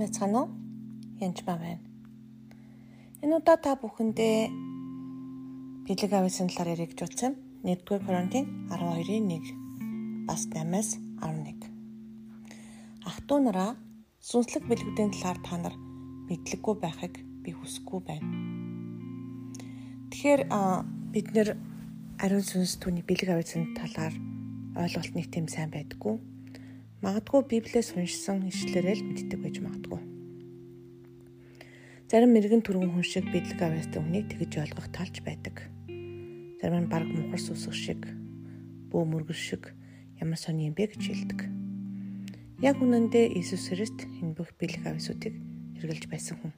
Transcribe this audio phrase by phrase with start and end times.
[0.00, 0.48] байцгаана уу?
[1.20, 1.84] Янчмаа байна.
[3.20, 4.36] Энэ удаа та бүхэндээ
[5.84, 7.32] бэлэг ависын талаар ярих гэж утсан.
[7.60, 11.68] 1-р Коринтын 12-ийн 1 бас 8-аас 11.
[13.04, 13.76] Ах トゥ нараа
[14.24, 15.76] сүнслэг бэлгүүдийн талаар та нар
[16.28, 18.28] мэдлэггүй байхыг би хүсэхгүй байна.
[20.08, 20.42] Тэгэхээр
[21.12, 21.48] бид нэр
[22.16, 24.14] ариун сүнс түүний бэлэг ависын талаар
[24.80, 26.29] ойлголт нэг тийм сайн байдгүй
[27.00, 30.00] Магадгүй Библиэс уншсан ишлэрээ л мэддэг байж магадгүй.
[32.12, 35.64] Зарим мэрэгэн түргэн хүн шиг бидлэг авьяастай хүнийг тэгж ойлгох талж байдаг.
[36.60, 38.04] Зарим нь баг мухар сүсэг шиг,
[38.92, 39.72] бөө мөргөл шиг
[40.20, 41.40] ямар сони юм бэ гэж хэлдэг.
[42.60, 45.32] Яг үнэндээ Иесус Христ энэ бүх бэлэг авьяасуудыг
[45.80, 46.52] хэрэгжилж байсан хүн.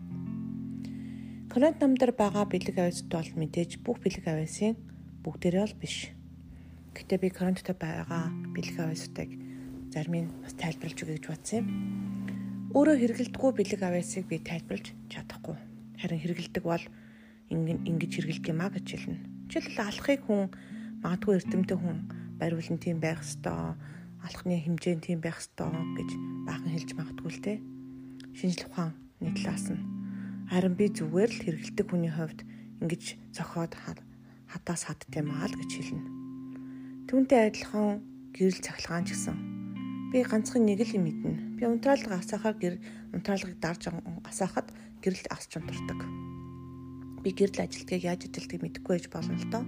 [1.55, 4.75] Коринт намдар байгаа бэлэг авьяасд бол мэдээж бүх бэлэг авьяасын
[5.23, 6.11] бүгдээрээ бол биш.
[6.99, 9.42] Гэтэ би Коринттой байгаа бэлэг авьяасуудыг
[9.93, 11.67] зарим нь бас тайлбарлаж өгье гэж бодсон юм.
[12.73, 15.57] Өөрөө хэрэгэлдэггүй бэлэг авьяасыг би тайлбарлаж чадахгүй.
[16.01, 16.85] Харин хэрэгэлдэг бол
[17.53, 19.21] ингэж хэрэгэлдэг юм а гэж хэлнэ.
[19.53, 20.49] Жишээлбэл алхахыг хүн
[21.05, 21.97] магадгүй эрдэмтэй хүн
[22.41, 23.77] бариулан тийм байх ёстой,
[24.25, 26.11] алхны хэмжээ нь тийм байх ёстой гэж
[26.49, 27.61] баахан хэлж магадгүй л те.
[28.33, 29.85] Шинжлэх ухааны талаас нь
[30.49, 32.41] харин би зүгээр л хэрэгэлдэг хүний хувьд
[32.81, 33.77] ингэж зохиод
[34.49, 36.05] хадаас хадт юм аа л гэж хэлнэ.
[37.13, 38.01] Түүнтэй адилхан
[38.33, 39.52] гэрэл цахилгаан ч гэсэн
[40.13, 41.57] Би ганцхан нэг л юм мэднэ.
[41.57, 42.75] Би унтраалга асаахаар гэр
[43.17, 43.89] унтраалгыг дарж
[44.29, 44.69] асаахад
[45.01, 46.05] гэрэлд асч унтардаг.
[47.25, 49.65] Би гэрэл ажилтгийг яаж ажилтгийг мэдэхгүй байж болно л доо.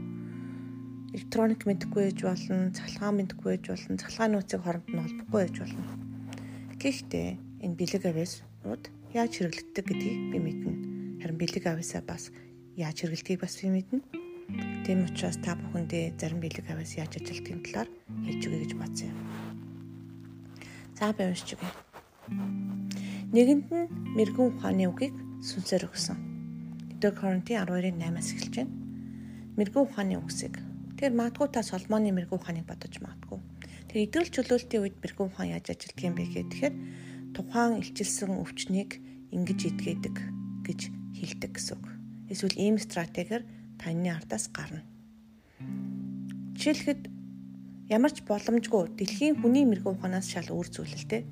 [1.16, 5.84] Электроник мэдэхгүй байж болно, цахилгаан мэдэхгүй байж болно, цахилгаан нууцыг хооронд нь холбохгүй байж болно.
[6.76, 7.28] Гэхдээ
[7.64, 8.84] энэ бэлэг авьяасууд
[9.16, 10.72] яаж хэрэглэгддэг гэдгийг би мэднэ.
[11.24, 12.28] Харин бэлэг авьяасаа бас
[12.76, 14.04] яаж хэрэглэдгийг бас би мэднэ.
[14.84, 17.88] Тийм учраас та бүхэндээ зарим бэлэг авьяас яаж ажилтгийн талаар
[18.28, 19.18] хэлж өгье гэж бодсон юм.
[20.94, 21.70] За би уншиж өгье.
[23.34, 26.18] Нэгэнд нь мэрэгэн ухааны үгийг сүнсээр өгсөн.
[27.02, 28.74] 1-р Коринтын 12-ын 8-аас эхэлж байна.
[29.58, 30.54] Мэрэгэн ухааны үгсийг.
[30.94, 33.38] Тэгэхээр магадгүй та Соломоны мэрэгэн ухааныг бодож магадгүй.
[33.90, 36.74] Тэр идэвхтэй чөлөөлтийн үед мэрэгэн ухаан яаж ажилтдаг юм бэ гэхээр
[37.34, 38.90] тухайн илчилсэн өвчнийг
[39.34, 40.16] ингэж идгээдэг
[40.62, 40.80] гэж
[41.18, 41.86] хэлдэг гэсэн үг.
[42.30, 43.42] Эсвэл ийм стратегиэр
[43.82, 44.86] таны ардаас гарна.
[46.54, 47.13] Жишээлхэд
[47.88, 51.22] ямар ч боломжгүй дэлхийн хүний мэрэгэн ухаанаас шал өөр зүйл л дээ.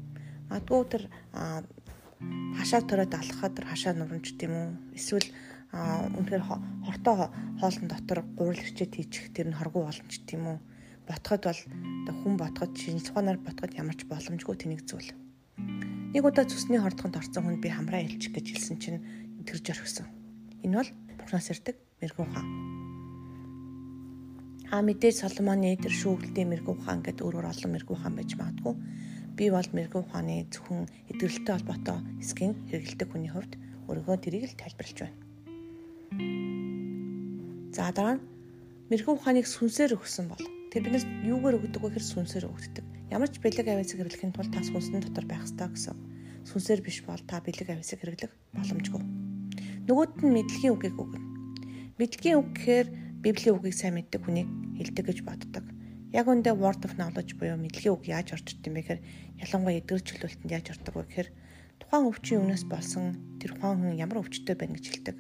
[0.52, 1.04] Магадгүй тэр
[2.58, 4.68] хашаа төрөөд алхахад тэр хашаа нурамч тийм үү?
[4.96, 5.28] Эсвэл
[5.72, 6.44] үнэхээр
[6.84, 10.58] хортоо хоолн дотор гурил хичээд хийчих тэр нь хоргоо боломж тийм үү?
[11.08, 11.60] Ботход бол
[12.20, 15.08] хүн ботход шинжлэх ухаанаар ботход ямар ч боломжгүй тэнийг зүйл.
[16.12, 19.00] Нэг удаа цусны хордоход орсон хүнд би хамраа илчих гэж хэлсэн чинь
[19.48, 20.06] тэрж орхисон.
[20.60, 22.71] Энэ бол Бурханаас ирдэг мэрэгэн ухаан.
[24.72, 28.72] А мэдээж Соломоны тэр шүүгэлтэй мэрэгүү ухаан гэдэг өөрөөр олон мэрэгүү ухаан байж магадгүй.
[29.36, 33.60] Би бол мэрэгүү ухааны зөвхөн эдгэрэлтэй холбоотой эсгийн хэрэгэлдэг хүний хувьд
[33.92, 35.20] өөрийгөө тэрийг л тайлбарлаж байна.
[37.68, 38.24] За дараа нь
[38.88, 40.40] мэрэгүү ухааныг сүнсээр өгсөн бол
[40.72, 42.84] тэр биднээс юугаар өгдөг вэ гэхээр сүнсээр өгдөг.
[43.12, 46.00] Ямар ч бэлэг авиасыг хэрэглэхийн тулд та сүнсэн дотор байх ёстой гэсэн.
[46.48, 49.04] Сүнсээр биш бол та бэлэг авиасыг хэрэглэх боломжгүй.
[49.84, 51.20] Нөгөөд нь мэдлэгийн үгийг өгнө.
[52.00, 52.88] Мэдлэгийн үг гэхээр
[53.20, 55.64] Библийн үгийг сайн мэддэг хүнийг хэлдэг гэж боддог.
[56.12, 59.00] Яг үндэ word of knowledge буюу мэдлэгийн үг яаж орчд юм бэ гэхээр
[59.40, 61.28] ялангуяа эдгэр чөлөөлтөнд яаж ордог вэ гэхээр
[61.80, 65.16] тухайн өвчин юунаас болсон тэр хүн ямар өвчтөй байна гэж хэлдэг.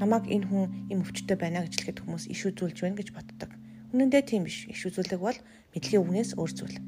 [0.00, 3.50] Намаг энэ хүн им өвчтөй байна гэж хэлэхэд хүмүүс иш үзүүлж байна гэж боддог.
[3.92, 4.64] Үнэн дээр тийм биш.
[4.68, 5.38] Иш үзүүлэг бол
[5.76, 6.78] мэдлэгийн үгнээс өөр зүйл.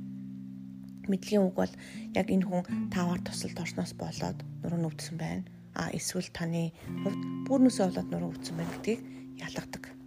[1.13, 1.73] Мэдлэгийн үг бол
[2.17, 5.45] яг энэ хүн таваар тусалд орсноос болоод нуруу нүвдсэн байна.
[5.77, 6.73] А эсвэл таны
[7.05, 9.01] хувьд бүрнөөсөө болоод нуруу өвдсөн байна гэдгийг
[9.45, 10.00] ялгадаг.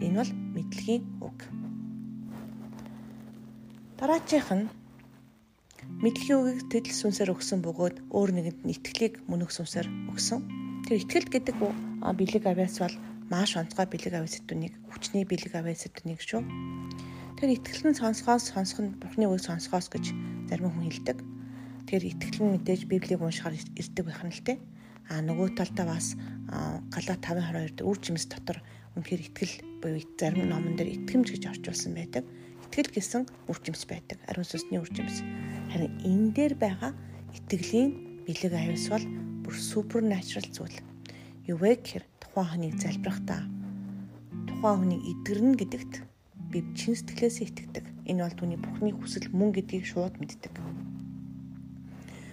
[0.00, 1.38] Энэ бол мэдлэгийн үг.
[4.00, 4.72] Дараачих нь
[6.00, 10.40] мэдлэгийн үгийг тэдл сүнсээр өгсөн бөгөөд өөр нэгэнд нь итгэлийг мөнөх сүнсээр өгсөн.
[10.88, 11.56] Тэр итгэл гэдэг
[12.00, 12.96] бэлэг авяас бол
[13.28, 16.40] маш онцгой бэлэг авяас сэдвнийг хүчний бэлэг авяас сэдвнийг шүү.
[17.36, 20.12] Тэр итгэл нь сонсгоос сонсох нь Бурхны үгийг сонсгоос гэж
[20.48, 21.18] зарим хүн хэлдэг.
[21.84, 24.56] Тэр итгэл нь мэдээж Библийг уншихаар ирдэг байх нь л те.
[25.12, 26.16] А нөгөө талдаа бас
[26.88, 28.64] Галаат 5:22 дээр үр жимс дотор
[28.98, 32.24] үнэхээр итгэл буюу зарим номон дээр итгэмж гэж орчуулсан байдаг.
[32.66, 34.18] Итгэл гэсэн үржимс байдаг.
[34.26, 35.22] Ариун сүнсний үржимс.
[35.70, 36.92] Харин энэ дээр байгаа
[37.34, 39.06] итгэлийн бэлэг аюус бол
[39.46, 40.78] бүр супер натурал зүйл.
[41.46, 43.42] Юу вэ гэхээр тухайн хүнийг залбирахдаа
[44.46, 45.94] тухайн хүнийг эдгэрнэ гэдэгт
[46.50, 47.84] би чин сэтгэлээсээ итгэдэг.
[48.10, 50.54] Энэ бол түүний Бурхны хүсэл мөн гэдгийг шууд мэддэг.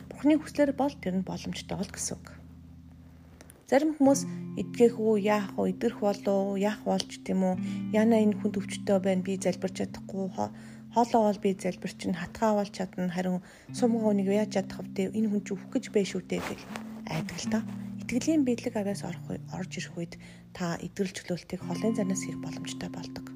[0.10, 2.28] Бурхны хүслээр бол тэр нь боломжтой бол гэсэн үг.
[3.68, 4.24] Зарим хүмүүс
[4.64, 7.56] эдгэх үү, яах вэ, идэрх болов уу, яах болж тийм үү?
[7.92, 10.32] Яна энэ хүн төвчтэй байна, би залбирч чадахгүй,
[10.96, 13.44] хоолоо бол би залбир чинь хатгаа бол чадна харин
[13.76, 15.12] сумгаа үнийг яаж чадах вэ?
[15.12, 16.62] Энэ хүн ч өөх гэж байж шүү дээ гэж
[17.12, 17.60] айдаг л та.
[18.08, 20.14] Итгэлийн биелэг аваас орох орж ирэх үед
[20.56, 23.36] та итгэл чөлөөлтийг холын занаас хийх боломжтой болдог.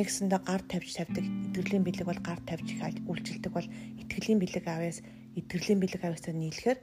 [0.00, 2.72] Нэгсэндээ гар тавьж тавьдаг итгэлийн биелэг бол гар тавьж
[3.04, 3.68] үйлчилдэг бол
[4.00, 5.04] итгэлийн биелэг аваас
[5.36, 6.78] итгэлийн биелэг аваасаа нийлэхээр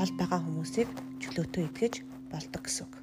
[0.00, 0.88] хол байгаа хүмүүсийг
[1.20, 2.94] чөлөөтөө итгэж болдог гэсэн үг.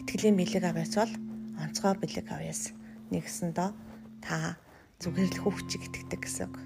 [0.00, 1.12] Итгэлийн биелэг аваас бол
[1.60, 2.72] онцгой биелэг аваас
[3.12, 3.70] нэгсэндээ
[4.24, 4.56] та
[5.04, 6.56] зүгээр л хөвчиг итгэдэг гэсэн үг.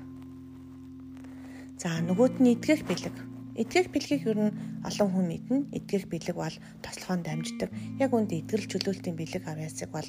[1.78, 3.12] За нөгөөд нь итгэх бэлэг.
[3.54, 5.58] Итгэх бэлгийг ер нь олон хүн мэднэ.
[5.78, 7.70] Итгэх бэлэг бол тослохоон дамждаг.
[8.02, 10.08] Яг үндэ итгэл чөлөөлтийн бэлэг авьяасыг бол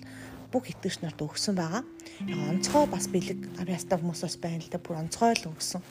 [0.50, 1.84] бүх итгэгч нарт өгсөн байгаа.
[2.26, 4.82] Онцгой бас бэлэг авьяастай хүмүүс бас байна л да.
[4.82, 5.82] Бүр онцгой л өгсөн.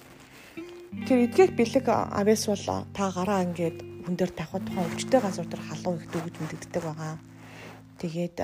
[1.06, 5.64] Тэр итгэх бэлэг авьяас бол та гараа ингээд хүн дээр тавхад тухайн өвчтэй газар дээр
[5.64, 7.16] халуун их дөгөж мэддэг байгаа.
[7.98, 8.36] Тэгээд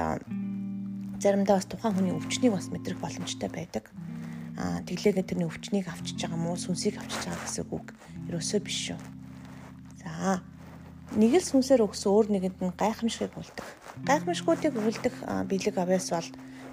[1.20, 3.84] заримдаа бас тухайн хүний өвчнийг бас мэдрэх боломжтой байдаг.
[4.56, 7.86] Аа тэглээгээ тэрний өвчнийг авчиж байгаа мó сүнсийг авчиж байгаа гэсэн үг
[8.32, 8.98] ерөөсөө биш шүү.
[10.00, 10.40] За
[11.12, 13.68] нэг л сүнсээр өгсөн өөр нэгэнд нь гайхамшигыг үлдэх.
[14.08, 16.28] Гайхамшгуудыг үлдэх бэлэг авяас бол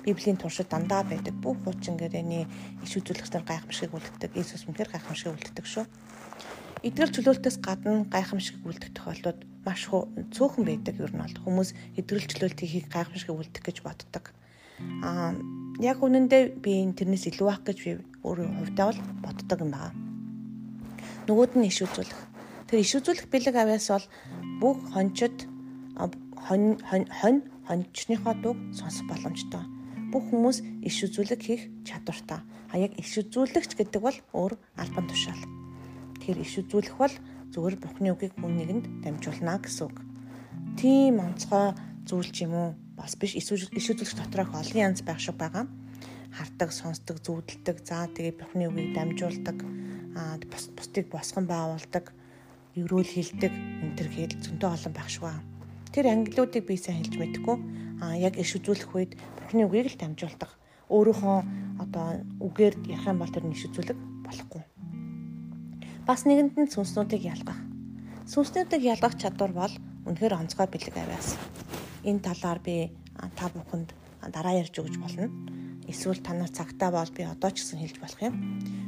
[0.08, 1.36] Библийн туршид дандаа байдаг.
[1.36, 2.48] Бүх хуучин гэрээний
[2.86, 4.32] иш үзүүлэгчдэр гайхамшигыг үлддэг.
[4.40, 5.86] Иесус үнээр гайхамшигыг үлддэг шүү.
[6.88, 12.88] Эдгээр чөлөөлтөөс гадна гайхамшиг үлдэх тохиолдлууд маш цөөхөн байдаг ер нь бол хүмүүс эдгэрэл чөлөөлтийг
[12.88, 14.32] гайхамшиг үлдэх гэж боддог.
[15.04, 15.36] Аа
[15.84, 17.92] яг үнэндээ би энэ тэрнээс илүү ах гэж би
[18.24, 19.92] өөрөө хувьдаа бол боддог юм байна.
[21.28, 22.22] Нөгөөд нь иш үзүүлэх.
[22.72, 24.08] Тэр иш үзүүлэх бэлэг авяас бол
[24.64, 25.44] бүх хончид
[26.48, 29.68] хонь хонь хончныхоо дууг сонсох боломжтой.
[30.16, 32.40] Бүх хүмүүс иш үзүүлэг хийх чадвартай.
[32.72, 35.67] А яг иш үзүүлэгч гэдэг бол өөр албан тушаал.
[36.28, 37.16] Тэгэхээр иш үзүүлэх бол
[37.56, 40.04] зүгээр Бурхны үгийг хүн нэгэнд дамжуулна гэсэн үг.
[40.76, 41.72] Тийм онцгой
[42.04, 42.70] зүйл ч юм уу
[43.00, 45.72] бас биш иш үзүүлэгч доторх олон янз байх шиг байгаа.
[46.36, 49.56] Хардаг, сонсдог, зүудэлдэг, заа тэгээ Бурхны үгийг дамжуулдаг,
[50.52, 52.12] бус бусдыг босгон байгуулдаг,
[52.76, 53.54] өрөөл хилдэг
[53.88, 55.48] энэ төр хэл зөнтөө олон байх шиг байна.
[55.96, 57.56] Тэр ангилуудыг би сайн хэлж мэдэхгүй.
[58.04, 60.52] Аа яг иш үзүүлэх үед Бурхны үгийг л дамжуулдаг.
[60.92, 61.40] Өөрийнхөө
[61.88, 63.96] одоо үгээр ярих юм бол тэр иш үзүүлэг
[64.28, 64.77] болохгүй.
[66.08, 67.60] Бас нэгэнд нь сүнснүүдийг ялгах.
[68.32, 69.74] Сүнснүүдийг ялгах чадвар бол
[70.08, 71.36] үнэхээр онцгой бэлэг авяас
[72.08, 72.96] энэ талаар би
[73.36, 73.92] та бүхэнд
[74.32, 75.28] дараа ярьж өгч болно.
[75.84, 78.40] Эсвэл танаас цагтаа бол би одоо ч гэсэн хэлж болох юм.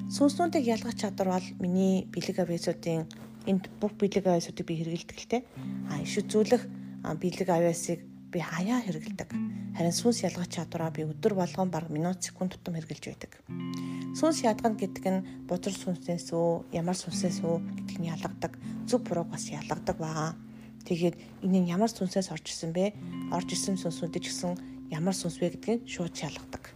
[0.08, 3.04] Сүнснүүдийг ялгах чадвар бол миний бэлэг авиасуудын
[3.52, 5.44] энд бүх бэлэг авиасуудыг би хэрэгэлдэг л те.
[5.92, 6.64] А иш үзүүлэх
[7.04, 8.00] бэлэг авиасыг
[8.32, 9.30] би хаяа хэрэгэлдэг.
[9.78, 13.34] Харин сүнс ялгах чадвараа би өдөр болгон баг минут секунд тутам хэрэгжилж байдаг.
[14.14, 18.54] Сүнс ядгана гэдэг нь бузар сүнсээс үү, ямар сүнсээс үү гэдгийг нь ялгадаг.
[18.90, 20.38] Зүг бурууг бас ялгадаг байгаа
[20.90, 22.96] Тэгээд энэ нь ямар сүнсээс орж исэн бэ?
[23.30, 26.74] Орж исэн сүнсүүдийг гэсэн ямар сүнс вэ гэдгийг шууд шалгадаг.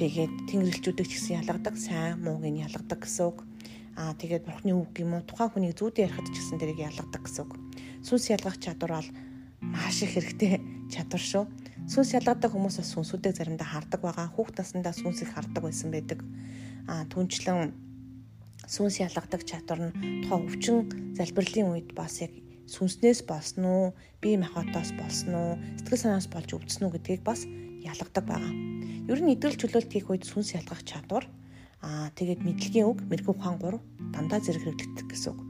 [0.00, 3.44] Тэгээд тэнгэрлэгчүүдийг ч гэсэн ялгадаг, сайн мууг нь ялгадаг гэсэн үг.
[4.00, 7.42] Аа тэгээд бурхны үг юм уу тухайн хүний зүйдээ ярихад ч гэсэн тэрийг ялгадаг гэсэн
[7.44, 7.52] үг.
[8.00, 9.10] Сүнс ялгах чадвар бол
[9.60, 10.58] маш их хэрэгтэй
[10.94, 11.44] чадвар шүү.
[11.90, 14.30] Сүнс ялгадаг хүмүүс бас сүнсүүдийг заримдаа хардаг байгаа.
[14.30, 16.22] Хүүхд насндаа сүнс их хардаг байсан байдаг.
[16.86, 17.74] Аа түнчлэн
[18.70, 20.76] сүнс ялгадаг чадвар нь тухайн өвчин
[21.18, 22.32] залбирлын үед бас яг
[22.70, 23.84] сүнснээс болсон уу,
[24.22, 27.44] бие махбодоос болсон уу, сэтгэл санаас болж өвдсөн үү гэдгийг бас
[27.84, 28.52] ялгадаг байгаа.
[29.04, 31.28] Ер нь идэвхтэй чөлөөлт хийх үед сүнс ялгах чадвар
[31.84, 33.76] аа тэгээд мэдлэгийн үг мэрэгүү ухаан 3
[34.16, 35.40] дандаа зэрэг хэрэглэгдэх гэсэн үг.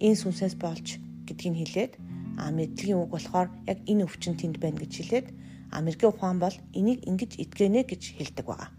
[0.00, 0.96] Энэ сүнсээс болж
[1.28, 1.92] гэдгийг хэлээд
[2.40, 5.28] аа мэдлэгийн үг болохоор яг энэ өвчин тэнд байна гэж хэлээд
[5.74, 8.70] мэрэгүү ухаан бол энийг ингэж итгээнэ гэж хэлдэг байгаа.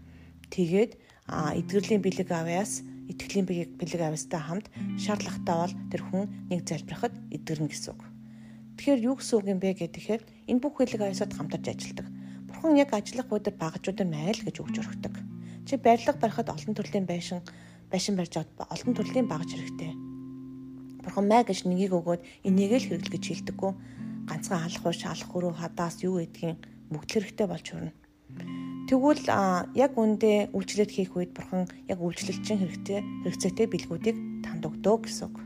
[0.48, 0.92] Тэгээд
[1.28, 3.46] эдгэрлийн бэлэг авяас итгэлийн
[3.76, 4.66] бэлэг авьяастай хамт
[4.98, 8.02] шаардлагатай бол тэр хүн нэг залбирахад эдгэрнэ гэсэн үг.
[8.76, 12.06] Тэгэхээр юу гэсэн үг юм бэ гэхээр энэ бүх бэлэг авьяасад хамтарч ажилладаг.
[12.48, 15.14] Бурхан яг ажиллах үед багажуудад майл гэж өгч өргөдөг.
[15.66, 17.42] Чи барилга барихад олон төрлийн байшин
[17.90, 20.05] байшин барьж олон төрлийн багаж хэрэгтэй.
[21.16, 23.72] Бурхан май гэж нэгийг өгөөд энийг л хэрэглэж гэж хэлдэггүй.
[24.28, 26.60] Ганцхан алах уш, алах хөрөө хадаас юу гэдгийг
[26.92, 27.96] бүгд хэрэгтэй болж хүрнэ.
[28.84, 35.24] Тэгвэл яг үндэ үйлчлэл хийх үед бурхан яг үйлчлэлчин хэрэгтэй хэрэгцээтэй бэлгүүдийг танд өгдөө гэсэн
[35.32, 35.36] үг.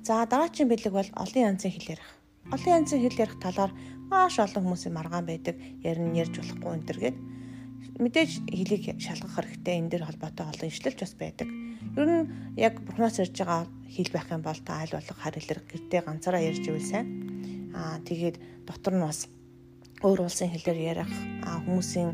[0.00, 2.08] За дараагийн бэлэг бол олон янзын хэл ярих.
[2.48, 3.76] Олон янзын хэл ярих талаар
[4.08, 5.60] маш олон хүмүүсийн маргаан байдаг.
[5.84, 7.16] Ярин ярьж болохгүй энэ төр гээд
[8.00, 11.52] мэдээж хэлийг шалгах хэрэгтэй энэ дэр холбоотой олон ишлэлч бас байдаг.
[11.96, 16.02] Ер нь яг бурхнаас ирж байгаа хэл байх юм бол та аль болох харилэр гэртээ
[16.06, 17.06] ганцаараа ярьж ивэл сайн.
[17.74, 18.36] Аа тэгээд
[18.68, 19.26] дотор нь бас
[20.04, 21.12] өөр улсын хэлээр ярих
[21.66, 22.10] хүмүүсийн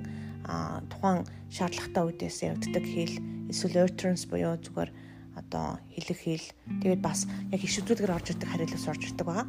[0.90, 3.14] тухайн шаардлагатай үедээс явагддаг хэл
[3.50, 4.90] эсвэл utterance буюу зүгээр
[5.36, 6.46] одоо хэлэх хэл
[6.82, 9.46] тэгээд бас яг иш үзүүлгээр орж ирдэг хариулаас орж ирдэг байгаа.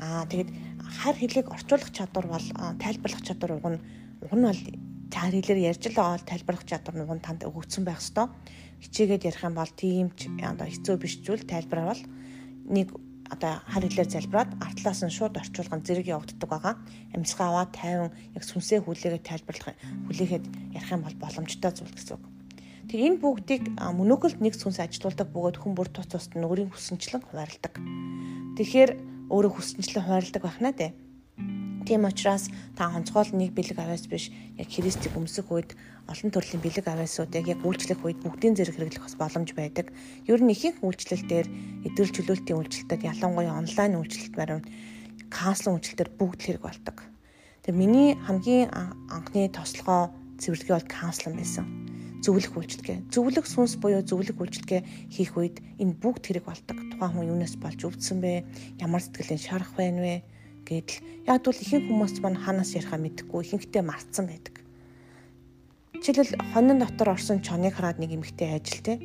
[0.00, 0.50] Аа тэгээд
[1.02, 2.46] хар хэлийг орчуулах чадвар бол
[2.80, 3.80] тайлбарлах чадвар уг нь
[4.24, 4.62] уг нь бол
[5.10, 8.26] хэлээр ярьж л байгаа тайлбарлах чадвар нь танд өгөгдсөн байх ёстой.
[8.80, 12.00] Хичээгээд ярих юм бол тийм ч одоо хэцүү биш зүйл тайлбарвал
[12.68, 12.88] нэг
[13.30, 16.74] одоо хар хэлээр залбираад артлаас нь шууд орчуулган зэрэг явагддаг байгаа.
[17.14, 19.78] Амьсгаа аваад тайван яг сүнсээ хүлээгээд тайлбарлах
[20.10, 20.44] хүлээхэд
[20.74, 22.24] ярих юм бол боломжтой зүйл гэсэн үг.
[22.90, 27.22] Тэг энэ бүгдийг мөнөөгөлд нэг сүнс ажилуулдаг бөгөөд хүн бүр тус тусад нь өөрийн хүсэнчлэн
[27.22, 27.78] хуваарлдаг.
[28.58, 28.90] Тэгэхээр
[29.30, 30.90] өөрөө хүсэнчлэн хуваарлдаг байх наа дээ.
[31.90, 32.46] Тийм учраас
[32.78, 35.74] та онцгой нэг бэлэг авяас биш яг Христийг өмсөх үед
[36.06, 39.90] олон төрлийн бэлэг авяасуудыг яг үйлчлэх үед бүгдийн зэрэг хэрэглэх бас боломж байдаг.
[40.22, 41.50] Ер нь ихэнх үйлчлэл дээр
[41.90, 44.70] эдгэрэл чөлөөлтийн үйлчлэлтэд ялангуяа онлайн үйлчлэлт баримт
[45.34, 46.96] каунслинг үйлчлэлтэр бүгд хэрэг болдог.
[47.66, 48.70] Тэгээ миний хамгийн
[49.10, 51.66] анхны тослогоо цэвэрлэгээ бол каунслинг байсан.
[52.22, 53.10] Зөвлөх үйлчлэгээ.
[53.10, 56.78] Зөвлөх сүнс буюу зөвлөх үйлчлэгээ хийх үед энэ бүгд хэрэг болдог.
[56.94, 58.46] Тухайн хүн юунаас болж өвдсөн бэ?
[58.78, 60.22] Ямар сэтгэлийн шарах байна вэ?
[60.70, 64.62] Гэтэл яг бол ихэнх хүмүүс маань ханаас ярихаа мэдэхгүй ихэнхдээ мартсан байдаг.
[65.98, 69.02] Жишээлбэл хонин дотор орсон чоныг хараад нэг эмэгтэй ажил те.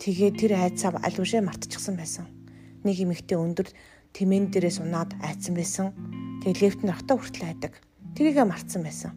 [0.00, 2.24] Тэгээ тэр айцаа аль үшээ мартчихсан байсан.
[2.80, 3.68] Нэг эмэгтэй өндөр
[4.16, 5.92] тэмэн дээрээс унаад айцсан байсан.
[6.40, 7.76] Тэгээ лефтэн рахта хүртэл айдаг.
[8.16, 9.12] Тэрийгэ мартсан байсан.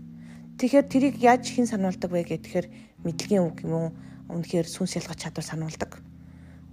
[0.60, 2.68] Тэгэхээр тэрийг яаж хэн сануулдаг вэ гэхээр
[3.08, 3.90] мэдлэгийн үг юм уу?
[4.28, 6.04] Үнэхээр сүнс ялгах чадвар сануулдаг.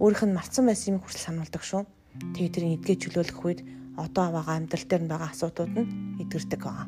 [0.03, 1.87] Өөрийнх нь мартсан байсан юм хүртэл сануулдаг шүү.
[2.35, 3.59] Тэгээ тэрийг эдгээ чөлөөлөх үед
[3.97, 5.89] одоо байгаа амьдрал дээр нь байгаа асуудууд нь
[6.21, 6.87] эдгэрдэг байгаа.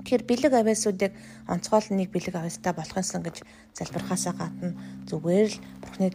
[0.00, 1.12] Тэгэхээр бэлэг авиасуудыг
[1.46, 3.36] онцгойл нэг бэлэг авиастай болохынсан гэж
[3.78, 4.74] залбирхаасаа гадна
[5.06, 6.08] зүгээр л бурхны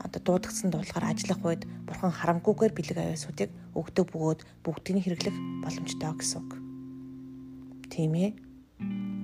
[0.00, 6.38] одоо дуудагдсан дуулахаар ажиллах үед бурхан харамгүйгээр бэлэг авиасуудыг өгдөг бөгөөд бүгдийг хэрэглэх боломжтой гэсэн
[6.40, 6.50] үг.
[7.92, 8.30] Тийм ээ.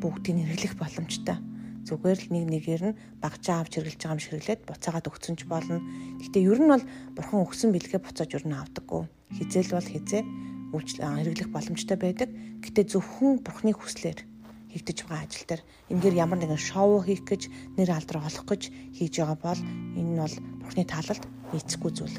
[0.02, 1.49] Бүгдийг хэрэглэх боломжтой.
[1.90, 5.42] Зүгээр л нэг нэгээр нь багжаа авч хэрэглэж байгаа юм шиг хэрэглээд буцаагаад өгсөн ч
[5.50, 5.82] болно.
[6.22, 6.84] Гэхдээ ер нь бол
[7.18, 9.02] бурхан өгсөн бэлгээ буцааж ер нь авдаггүй
[9.34, 10.22] хизээл бол хизээ
[10.70, 12.30] хэрэглэх боломжтой байдаг.
[12.62, 14.22] Гэтэ зөвхөн бурхны хүслээр
[14.70, 18.62] хийгдэж байгаа ажил дээр энэгээр ямар нэгэн шоу хийх гэж нэр алдар олох гэж
[18.94, 19.60] хийж байгаа бол
[19.98, 22.18] энэ нь бол бурхны таалалд нийцэхгүй зүйл.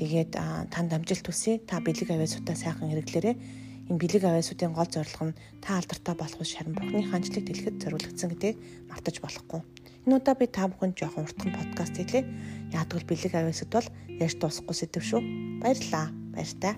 [0.00, 0.32] Тэгээд
[0.72, 1.60] танд амжилт хүсье.
[1.68, 3.36] Та бэлэг авиасуудаа сайхан хэрэглээрэй.
[3.90, 8.30] Энэ бэлэг авиасуудын гол зорилго нь та алдартай болох биш харин бурхны хаанчлыг дэлгэхэд зориулагдсан
[8.30, 8.56] гэдгийг
[8.86, 9.60] мартаж болохгүй.
[10.06, 12.22] Энэ удаа би та бүхэнд жоохон уртхан подкаст хийлээ.
[12.70, 13.88] Яагтвэл бэлэг авиасуд бол
[14.22, 15.20] ярьж дуусахгүй сэдв шүү.
[15.58, 16.06] Баярлалаа.
[16.30, 16.74] Баяртай.